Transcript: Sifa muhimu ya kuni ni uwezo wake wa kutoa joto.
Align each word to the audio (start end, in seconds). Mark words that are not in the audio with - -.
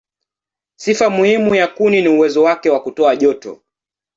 Sifa 0.75 1.09
muhimu 1.09 1.55
ya 1.55 1.67
kuni 1.67 2.01
ni 2.01 2.07
uwezo 2.07 2.43
wake 2.43 2.69
wa 2.69 2.81
kutoa 2.83 3.15
joto. 3.15 3.61